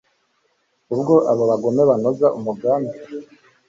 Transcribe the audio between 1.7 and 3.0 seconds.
banoza umugambi